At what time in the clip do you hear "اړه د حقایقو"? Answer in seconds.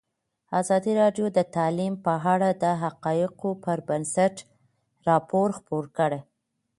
2.33-3.49